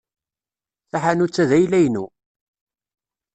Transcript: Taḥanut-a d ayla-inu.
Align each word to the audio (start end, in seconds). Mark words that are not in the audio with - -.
Taḥanut-a 0.91 1.43
d 1.49 1.51
ayla-inu. 1.57 2.05